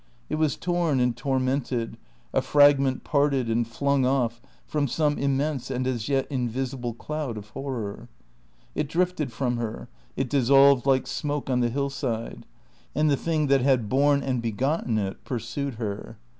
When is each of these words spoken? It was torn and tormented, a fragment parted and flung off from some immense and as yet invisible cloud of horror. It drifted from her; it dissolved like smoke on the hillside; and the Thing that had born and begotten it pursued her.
It 0.31 0.37
was 0.39 0.57
torn 0.57 0.99
and 0.99 1.15
tormented, 1.15 1.95
a 2.33 2.41
fragment 2.41 3.03
parted 3.03 3.51
and 3.51 3.67
flung 3.67 4.03
off 4.03 4.41
from 4.65 4.87
some 4.87 5.19
immense 5.19 5.69
and 5.69 5.85
as 5.85 6.09
yet 6.09 6.25
invisible 6.31 6.95
cloud 6.95 7.37
of 7.37 7.49
horror. 7.49 8.09
It 8.73 8.87
drifted 8.89 9.31
from 9.31 9.57
her; 9.57 9.89
it 10.17 10.27
dissolved 10.27 10.87
like 10.87 11.05
smoke 11.05 11.51
on 11.51 11.59
the 11.59 11.69
hillside; 11.69 12.47
and 12.95 13.11
the 13.11 13.15
Thing 13.15 13.45
that 13.45 13.61
had 13.61 13.89
born 13.89 14.23
and 14.23 14.41
begotten 14.41 14.97
it 14.97 15.23
pursued 15.23 15.75
her. 15.75 16.17